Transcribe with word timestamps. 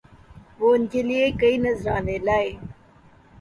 وہ 0.59 0.69
ان 0.75 0.83
کے 0.91 1.01
لیے 1.03 1.29
کئی 1.41 1.57
نذرانے 1.65 2.17
لائے 2.25 2.49